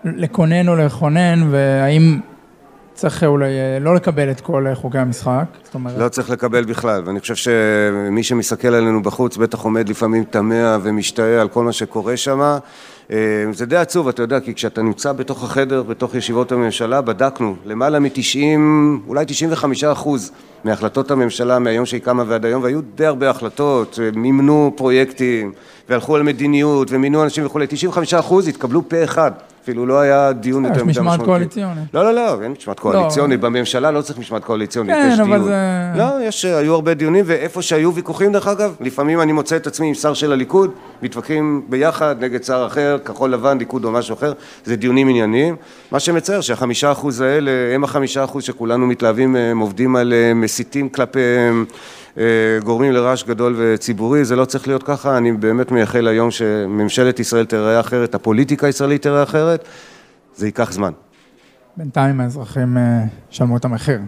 לקונן 0.05 0.67
או 0.67 0.75
לכונן, 0.75 1.47
והאם 1.51 2.19
צריך 2.93 3.23
אולי 3.23 3.45
אה, 3.45 3.79
לא 3.81 3.95
לקבל 3.95 4.31
את 4.31 4.41
כל 4.41 4.65
חוקי 4.73 4.97
המשחק, 4.97 5.45
זאת 5.63 5.73
אומרת... 5.73 5.97
לא 5.97 6.09
צריך 6.09 6.29
לקבל 6.29 6.63
בכלל, 6.63 7.01
ואני 7.05 7.19
חושב 7.19 7.35
שמי 7.35 8.23
שמסתכל 8.23 8.67
עלינו 8.67 9.03
בחוץ 9.03 9.37
בטח 9.37 9.59
עומד 9.59 9.89
לפעמים 9.89 10.23
תמה 10.23 10.77
ומשתאה 10.83 11.41
על 11.41 11.47
כל 11.47 11.63
מה 11.63 11.71
שקורה 11.71 12.17
שם. 12.17 12.57
זה 13.51 13.65
די 13.65 13.77
עצוב, 13.77 14.07
אתה 14.07 14.21
יודע, 14.21 14.39
כי 14.39 14.53
כשאתה 14.53 14.81
נמצא 14.81 15.11
בתוך 15.11 15.43
החדר, 15.43 15.83
בתוך 15.83 16.15
ישיבות 16.15 16.51
הממשלה, 16.51 17.01
בדקנו 17.01 17.55
למעלה 17.65 17.99
מ-90, 17.99 18.37
אולי 19.07 19.25
95 19.27 19.83
אחוז 19.83 20.31
מהחלטות 20.63 21.11
הממשלה 21.11 21.59
מהיום 21.59 21.85
שהיא 21.85 22.01
קמה 22.01 22.23
ועד 22.27 22.45
היום, 22.45 22.63
והיו 22.63 22.79
די 22.95 23.05
הרבה 23.05 23.29
החלטות, 23.29 23.99
מימנו 24.15 24.73
פרויקטים, 24.75 25.51
והלכו 25.89 26.15
על 26.15 26.23
מדיניות, 26.23 26.87
ומינו 26.91 27.23
אנשים 27.23 27.45
וכולי, 27.45 27.65
95 27.69 28.13
אחוז 28.13 28.47
התקבלו 28.47 28.89
פה 28.89 29.03
אחד. 29.03 29.31
אפילו 29.63 29.85
לא 29.85 29.99
היה 29.99 30.33
דיון 30.33 30.65
יותר 30.65 30.83
מדי 30.83 30.91
משמעותי. 30.91 31.11
יש 31.11 31.13
משמעת 31.13 31.25
קואליציונית. 31.25 31.83
לא, 31.93 32.03
לא, 32.03 32.13
לא, 32.13 32.43
אין 32.43 32.51
משמעת 32.51 32.79
קואליציונית. 32.79 33.43
לא. 33.43 33.49
בממשלה 33.49 33.91
לא 33.91 34.01
צריך 34.01 34.19
משמעת 34.19 34.43
קואליציונית, 34.43 34.95
כן, 34.95 35.21
אבל 35.21 35.25
דיון. 35.25 35.43
זה... 35.43 35.55
לא, 35.95 36.05
יש, 36.21 36.45
היו 36.45 36.73
הרבה 36.73 36.93
דיונים, 36.93 37.25
ואיפה 37.27 37.61
שהיו 37.61 37.93
ויכוחים, 37.93 38.31
דרך 38.31 38.47
אגב, 38.47 38.75
לפעמים 38.79 39.21
אני 39.21 39.31
מוצא 39.31 39.55
את 39.55 39.67
עצמי 39.67 39.87
עם 39.87 39.93
שר 39.93 40.13
של 40.13 40.31
הליכוד, 40.31 40.71
מתווכחים 41.01 41.65
ביחד 41.69 42.15
נגד 42.19 42.43
שר 42.43 42.63
אחר, 42.67 42.97
כחול 43.05 43.29
לבן, 43.29 43.57
ליכוד 43.57 43.85
או 43.85 43.91
משהו 43.91 44.13
אחר, 44.13 44.33
זה 44.65 44.75
דיונים 44.75 45.09
ענייניים. 45.09 45.55
מה 45.91 45.99
שמצער, 45.99 46.41
שהחמישה 46.41 46.91
אחוז 46.91 47.21
האלה, 47.21 47.51
הם 47.75 47.83
החמישה 47.83 48.23
אחוז 48.23 48.43
שכולנו 48.43 48.87
מתלהבים, 48.87 49.35
הם 49.35 49.59
עובדים 49.59 49.95
עליהם, 49.95 50.41
מסיתים 50.41 50.89
כלפיהם. 50.89 51.65
אה, 52.17 52.23
גורמים 52.63 52.91
לרעש 52.91 53.23
גדול 53.23 53.55
וציבורי, 53.57 54.25
זה 54.25 54.35
לא 54.35 54.45
צריך 54.45 54.67
להיות 54.67 54.83
ככה, 54.83 55.17
אני 55.17 55.31
באמת 55.31 55.71
מייחל 55.71 56.07
היום 56.07 56.31
שממשלת 56.31 57.19
ישראל 57.19 57.45
תראה 57.45 57.79
אחרת, 57.79 58.15
הפוליטיקה 58.15 58.67
הישראלית 58.67 59.01
תראה 59.01 59.23
אחרת, 59.23 59.67
זה 60.35 60.45
ייקח 60.45 60.71
זמן. 60.71 60.91
בינתיים 61.77 62.19
האזרחים 62.19 62.77
אה, 62.77 63.03
שלמו 63.29 63.57
את 63.57 63.65
המחיר. 63.65 63.99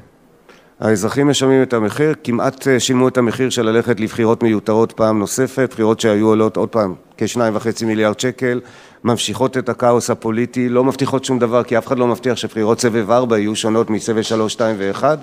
האזרחים 0.80 1.28
משלמים 1.28 1.64
את 1.64 1.74
המחיר, 1.74 2.16
כמעט 2.24 2.68
אה, 2.68 2.80
שילמו 2.80 3.08
את 3.08 3.18
המחיר 3.18 3.50
של 3.50 3.62
ללכת 3.62 4.00
לבחירות 4.00 4.44
מיותרות 4.44 4.92
פעם 4.92 5.20
נוספת, 5.20 5.70
בחירות 5.72 6.00
שהיו 6.00 6.28
עולות 6.28 6.58
עוד 6.58 6.70
פעם 6.70 6.94
כשניים 7.18 7.56
וחצי 7.56 7.86
מיליארד 7.86 8.20
שקל, 8.20 8.62
ממשיכות 9.04 9.58
את 9.58 9.70
הכאוס 9.70 10.10
הפוליטי, 10.10 10.70
לא 10.70 10.84
מבטיחות 10.84 11.26
שום 11.26 11.40
דבר 11.40 11.64
כי 11.64 11.78
אף 11.78 11.88
אחד 11.88 11.98
לא 11.98 12.08
מבטיח 12.08 12.38
שבחירות 12.38 12.80
סבב 12.80 13.12
4 13.12 13.38
יהיו 13.38 13.56
שונות 13.56 13.90
מסבב 13.90 14.22
3, 14.22 14.54
2 14.54 14.76
ו-1 14.80 15.04
אה, 15.04 15.16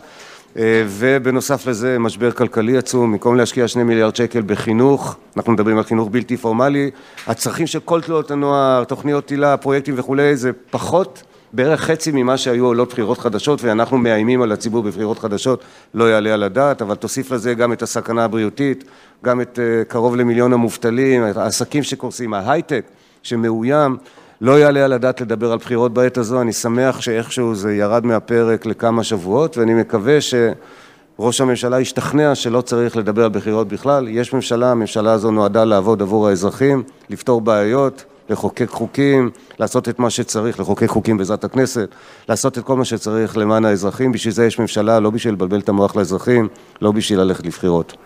ובנוסף 0.87 1.67
לזה 1.67 1.99
משבר 1.99 2.31
כלכלי 2.31 2.79
עצום, 2.79 3.13
במקום 3.13 3.37
להשקיע 3.37 3.69
שני 3.69 3.83
מיליארד 3.83 4.17
שקל 4.17 4.43
בחינוך, 4.47 5.17
אנחנו 5.37 5.53
מדברים 5.53 5.79
על 5.79 5.85
חינוך 5.85 6.09
בלתי 6.13 6.37
פורמלי, 6.37 6.91
הצרכים 7.27 7.67
של 7.67 7.81
כל 7.81 8.01
תלויות 8.01 8.31
הנוער, 8.31 8.85
תוכניות 8.85 9.27
תהילה, 9.27 9.57
פרויקטים 9.57 9.95
וכולי, 9.99 10.37
זה 10.37 10.51
פחות 10.71 11.23
בערך 11.53 11.81
חצי 11.81 12.11
ממה 12.15 12.37
שהיו 12.37 12.67
עולות 12.67 12.91
בחירות 12.93 13.19
חדשות 13.19 13.63
ואנחנו 13.65 13.99
מאיימים 13.99 14.43
על 14.43 14.53
הציבור 14.53 14.83
בבחירות 14.83 15.19
חדשות, 15.19 15.65
לא 15.95 16.11
יעלה 16.11 16.35
על 16.35 16.43
הדעת, 16.43 16.83
אבל 16.83 16.95
תוסיף 16.95 17.31
לזה 17.31 17.55
גם 17.55 17.73
את 17.73 17.83
הסכנה 17.83 18.25
הבריאותית, 18.25 18.85
גם 19.25 19.41
את 19.41 19.59
אה, 19.59 19.85
קרוב 19.85 20.17
למיליון 20.17 20.53
המובטלים, 20.53 21.23
העסקים 21.37 21.83
שקורסים, 21.83 22.35
ההייטק 22.35 22.85
שמאוים 23.23 23.97
לא 24.43 24.59
יעלה 24.59 24.85
על 24.85 24.93
הדעת 24.93 25.21
לדבר 25.21 25.53
על 25.53 25.59
בחירות 25.59 25.95
בעת 25.95 26.19
הזו, 26.19 26.41
אני 26.41 26.53
שמח 26.53 27.01
שאיכשהו 27.01 27.55
זה 27.55 27.75
ירד 27.75 28.07
מהפרק 28.07 28.67
לכמה 28.67 29.05
שבועות 29.05 29.59
ואני 29.59 29.75
מקווה 29.75 30.19
שראש 30.21 31.41
הממשלה 31.41 31.81
ישתכנע 31.81 32.35
שלא 32.35 32.61
צריך 32.61 32.97
לדבר 32.97 33.25
על 33.25 33.31
בחירות 33.31 33.69
בכלל. 33.69 34.09
יש 34.09 34.33
ממשלה, 34.33 34.71
הממשלה 34.71 35.13
הזו 35.13 35.31
נועדה 35.31 35.65
לעבוד 35.65 36.03
עבור 36.03 36.29
האזרחים, 36.29 36.83
לפתור 37.11 37.41
בעיות, 37.41 38.05
לחוקק 38.31 38.69
חוקים, 38.69 39.31
לעשות 39.59 39.89
את 39.89 39.99
מה 39.99 40.11
שצריך, 40.11 40.61
לחוקק 40.61 40.87
חוקים 40.87 41.19
בעזרת 41.19 41.45
הכנסת, 41.45 41.89
לעשות 42.29 42.59
את 42.59 42.65
כל 42.65 42.77
מה 42.77 42.85
שצריך 42.85 43.37
למען 43.37 43.65
האזרחים, 43.65 44.13
בשביל 44.13 44.35
זה 44.35 44.47
יש 44.47 44.59
ממשלה, 44.59 45.01
לא 45.01 45.11
בשביל 45.11 45.35
לבלבל 45.35 45.61
את 45.61 45.69
המוח 45.69 45.97
לאזרחים, 45.97 46.49
לא 46.81 46.93
בשביל 46.93 47.21
ללכת 47.21 47.47
לבחירות. 47.47 47.97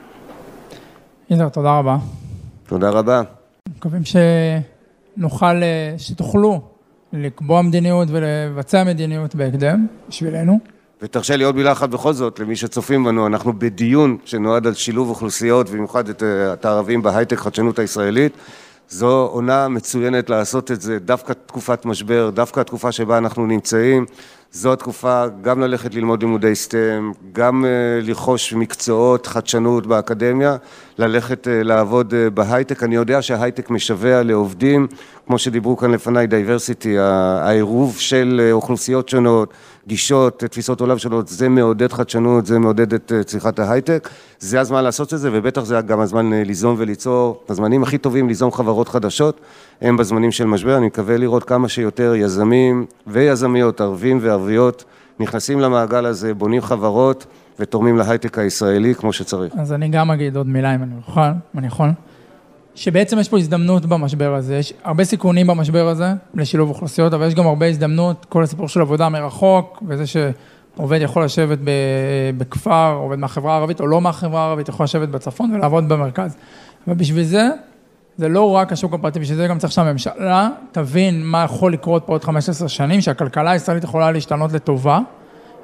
הנה, 1.30 1.50
תודה 1.50 1.78
רבה. 1.78 1.96
תודה 2.68 2.90
רבה. 2.90 3.22
מקווים 3.76 4.04
ש... 4.04 4.16
נוכל, 5.16 5.62
אה, 5.62 5.94
שתוכלו 5.98 6.60
לקבוע 7.12 7.62
מדיניות 7.62 8.08
ולבצע 8.10 8.84
מדיניות 8.84 9.34
בהקדם 9.34 9.86
בשבילנו. 10.08 10.58
ותרשה 11.02 11.36
לי 11.36 11.44
עוד 11.44 11.56
מילה 11.56 11.72
אחת 11.72 11.88
בכל 11.88 12.12
זאת, 12.12 12.38
למי 12.38 12.56
שצופים 12.56 13.04
בנו, 13.04 13.26
אנחנו 13.26 13.52
בדיון 13.58 14.16
שנועד 14.24 14.66
על 14.66 14.74
שילוב 14.74 15.08
אוכלוסיות, 15.08 15.68
ובמיוחד 15.68 16.08
את, 16.08 16.22
אה, 16.22 16.52
את 16.52 16.64
הערבים 16.64 17.02
בהייטק 17.02 17.38
חדשנות 17.38 17.78
הישראלית. 17.78 18.32
זו 18.88 19.28
עונה 19.32 19.68
מצוינת 19.68 20.30
לעשות 20.30 20.70
את 20.70 20.80
זה, 20.80 20.98
דווקא 20.98 21.32
תקופת 21.46 21.84
משבר, 21.84 22.30
דווקא 22.34 22.60
התקופה 22.60 22.92
שבה 22.92 23.18
אנחנו 23.18 23.46
נמצאים. 23.46 24.06
זו 24.56 24.72
התקופה 24.72 25.24
גם 25.42 25.60
ללכת 25.60 25.94
ללמוד 25.94 26.22
לימודי 26.22 26.54
STEM, 26.54 27.12
גם 27.32 27.64
אה, 27.64 27.70
לרכוש 28.02 28.52
מקצועות 28.52 29.26
חדשנות 29.26 29.86
באקדמיה, 29.86 30.56
ללכת 30.98 31.48
אה, 31.48 31.62
לעבוד 31.62 32.14
אה, 32.14 32.30
בהייטק. 32.30 32.82
אני 32.82 32.94
יודע 32.94 33.22
שההייטק 33.22 33.70
משווע 33.70 34.22
לעובדים, 34.22 34.86
כמו 35.26 35.38
שדיברו 35.38 35.76
כאן 35.76 35.90
לפניי, 35.90 36.26
diversity, 36.26 36.98
העירוב 36.98 37.96
של 37.98 38.48
אוכלוסיות 38.52 39.08
שונות, 39.08 39.54
גישות, 39.86 40.38
תפיסות 40.38 40.80
עולם 40.80 40.98
שונות, 40.98 41.28
זה 41.28 41.48
מעודד 41.48 41.92
חדשנות, 41.92 42.46
זה 42.46 42.58
מעודד 42.58 42.94
את 42.94 43.12
צמיחת 43.26 43.58
ההייטק. 43.58 44.08
זה 44.38 44.60
הזמן 44.60 44.84
לעשות 44.84 45.14
את 45.14 45.18
זה, 45.18 45.30
ובטח 45.32 45.64
זה 45.64 45.80
גם 45.80 46.00
הזמן 46.00 46.32
ליזום 46.32 46.74
וליצור, 46.78 47.42
הזמנים 47.48 47.82
הכי 47.82 47.98
טובים 47.98 48.28
ליזום 48.28 48.52
חברות 48.52 48.88
חדשות, 48.88 49.40
הם 49.80 49.96
בזמנים 49.96 50.32
של 50.32 50.44
משבר. 50.46 50.76
אני 50.76 50.86
מקווה 50.86 51.16
לראות 51.16 51.44
כמה 51.44 51.68
שיותר 51.68 52.14
יזמים 52.14 52.86
ויזמיות, 53.06 53.80
ערבים 53.80 54.18
וערביות, 54.46 54.84
נכנסים 55.20 55.60
למעגל 55.60 56.06
הזה, 56.06 56.34
בונים 56.34 56.62
חברות 56.62 57.26
ותורמים 57.58 57.96
להייטק 57.96 58.38
הישראלי 58.38 58.94
כמו 58.94 59.12
שצריך. 59.12 59.54
אז 59.58 59.72
אני 59.72 59.88
גם 59.88 60.10
אגיד 60.10 60.36
עוד 60.36 60.46
מילה 60.46 60.74
אם 60.74 60.82
אני 60.82 60.92
יכול, 60.98 61.22
אם 61.22 61.58
אני 61.58 61.66
יכול. 61.66 61.88
שבעצם 62.74 63.18
יש 63.18 63.28
פה 63.28 63.38
הזדמנות 63.38 63.86
במשבר 63.86 64.34
הזה, 64.34 64.56
יש 64.56 64.72
הרבה 64.84 65.04
סיכונים 65.04 65.46
במשבר 65.46 65.88
הזה 65.88 66.12
לשילוב 66.34 66.68
אוכלוסיות, 66.68 67.14
אבל 67.14 67.26
יש 67.26 67.34
גם 67.34 67.46
הרבה 67.46 67.66
הזדמנות, 67.66 68.26
כל 68.28 68.42
הסיפור 68.42 68.68
של 68.68 68.80
עבודה 68.80 69.08
מרחוק, 69.08 69.82
וזה 69.88 70.04
שעובד 70.06 70.98
יכול 71.02 71.24
לשבת 71.24 71.58
בכפר, 72.36 72.92
עובד 72.92 73.18
מהחברה 73.18 73.52
הערבית 73.52 73.80
או 73.80 73.86
לא 73.86 74.00
מהחברה 74.00 74.40
הערבית, 74.40 74.68
יכול 74.68 74.84
לשבת 74.84 75.08
בצפון 75.08 75.54
ולעבוד 75.54 75.88
במרכז. 75.88 76.36
ובשביל 76.88 77.24
זה 77.24 77.48
זה 78.18 78.28
לא 78.28 78.50
רק 78.50 78.72
השוק 78.72 78.94
הפרטי, 78.94 79.18
בשביל 79.20 79.36
זה 79.36 79.46
גם 79.46 79.58
צריך 79.58 79.72
שהממשלה 79.72 80.48
תבין 80.72 81.26
מה 81.26 81.44
יכול 81.44 81.72
לקרות 81.72 82.02
פה 82.06 82.12
עוד 82.12 82.24
15 82.24 82.68
שנים, 82.68 83.00
שהכלכלה 83.00 83.50
הישראלית 83.50 83.84
יכולה 83.84 84.10
להשתנות 84.10 84.52
לטובה, 84.52 85.00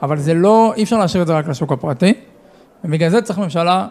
אבל 0.02 0.18
זה 0.18 0.34
לא, 0.34 0.72
אי 0.76 0.82
אפשר 0.82 0.98
להשאיר 0.98 1.22
את 1.22 1.26
זה 1.26 1.36
רק 1.36 1.48
לשוק 1.48 1.72
הפרטי, 1.72 2.14
ובגלל 2.84 3.10
זה 3.10 3.22
צריך 3.22 3.38
ממשלה 3.38 3.86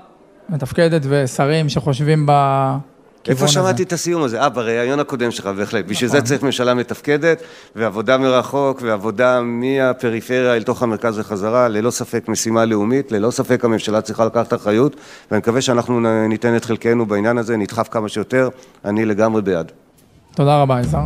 מתפקדת 0.49 1.01
ושרים 1.09 1.69
שחושבים 1.69 2.25
איפה. 3.27 3.47
שמעתי 3.47 3.83
את 3.83 3.93
הסיום 3.93 4.23
הזה? 4.23 4.41
אה, 4.41 4.49
בריאיון 4.49 4.99
הקודם 4.99 5.31
שלך, 5.31 5.45
בהחלט. 5.45 5.85
בשביל 5.85 6.09
זה 6.09 6.21
צריך 6.21 6.43
ממשלה 6.43 6.73
מתפקדת, 6.73 7.41
ועבודה 7.75 8.17
מרחוק, 8.17 8.81
ועבודה 8.85 9.41
מהפריפריה 9.41 10.55
אל 10.55 10.63
תוך 10.63 10.83
המרכז 10.83 11.19
וחזרה, 11.19 11.67
ללא 11.67 11.91
ספק 11.91 12.23
משימה 12.27 12.65
לאומית, 12.65 13.11
ללא 13.11 13.31
ספק 13.31 13.65
הממשלה 13.65 14.01
צריכה 14.01 14.25
לקחת 14.25 14.53
אחריות, 14.53 14.95
ואני 15.31 15.39
מקווה 15.39 15.61
שאנחנו 15.61 15.99
ניתן 16.27 16.55
את 16.55 16.65
חלקנו 16.65 17.05
בעניין 17.05 17.37
הזה, 17.37 17.57
נדחף 17.57 17.87
כמה 17.91 18.09
שיותר, 18.09 18.49
אני 18.85 19.05
לגמרי 19.05 19.41
בעד. 19.41 19.71
תודה 20.35 20.61
רבה, 20.61 20.79
יזהר. 20.79 21.05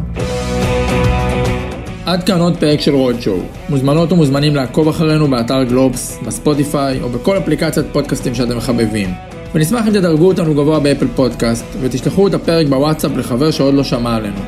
עד 2.06 2.24
כאן 2.24 2.40
עוד 2.40 2.58
פרק 2.60 2.80
של 2.80 2.96
רודשואו. 2.96 3.42
מוזמנות 3.70 4.12
ומוזמנים 4.12 4.56
לעקוב 4.56 4.88
אחרינו 4.88 5.28
באתר 5.28 5.64
גלובס, 5.64 6.18
בספוטיפיי 6.26 7.02
או 7.02 7.10
בכל 7.10 7.38
אפליקציית 7.38 7.86
פודקאסטים 7.94 8.36
שאתם 8.36 8.58
מחבבים. 8.58 9.35
ונשמח 9.56 9.88
אם 9.88 9.94
תדרגו 9.94 10.28
אותנו 10.28 10.54
גבוה 10.54 10.80
באפל 10.80 11.08
פודקאסט, 11.16 11.66
ותשלחו 11.82 12.28
את 12.28 12.34
הפרק 12.34 12.68
בוואטסאפ 12.68 13.12
לחבר 13.18 13.52
שעוד 13.52 13.74
לא 13.74 13.84
שמע 13.84 14.16
עלינו. 14.16 14.40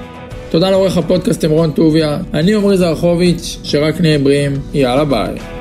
תודה 0.49 0.69
לעורך 0.69 0.97
הפודקאסטים 0.97 1.51
רון 1.51 1.71
טוביה, 1.71 2.17
אני 2.33 2.55
עמרי 2.55 2.77
זרחוביץ', 2.77 3.57
שרק 3.63 4.01
נהיה 4.01 4.19
בריאים, 4.19 4.53
יאללה 4.73 5.05
ביי. 5.05 5.56